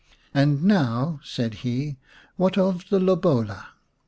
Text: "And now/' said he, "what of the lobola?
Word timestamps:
"And 0.33 0.61
now/' 0.61 1.19
said 1.23 1.53
he, 1.61 1.97
"what 2.35 2.57
of 2.57 2.89
the 2.89 2.99
lobola? 2.99 3.67